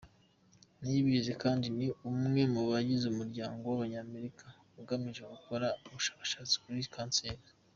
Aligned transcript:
Niyibizi 0.79 1.31
kandi 1.43 1.67
ni 1.77 1.87
umwe 2.09 2.41
mu 2.53 2.61
bagize 2.69 3.05
umuryango 3.07 3.61
w’Abanyamerika 3.69 4.45
ugamije 4.79 5.23
gukora 5.33 5.67
ubushakashatsi 5.87 6.55
kuri 6.63 6.81
kanseri. 6.95 7.43